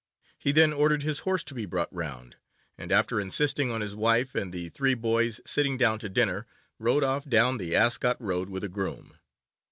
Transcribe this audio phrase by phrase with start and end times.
[0.39, 2.35] He then ordered his horse to be brought round,
[2.75, 6.47] and, after insisting on his wife and the three boys sitting down to dinner,
[6.79, 9.19] rode off down the Ascot Road with a groom.